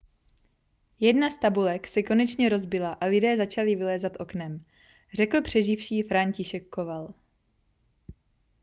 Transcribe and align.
jedna 0.99 1.29
z 1.31 1.35
tabulek 1.39 1.87
se 1.87 2.03
konečně 2.03 2.49
rozbila 2.49 2.93
a 2.93 3.05
lidé 3.05 3.37
začali 3.37 3.75
vylézat 3.75 4.13
oknem 4.19 4.65
řekl 5.13 5.41
přeživší 5.41 6.03
franciszek 6.03 6.69
kowal 6.69 7.13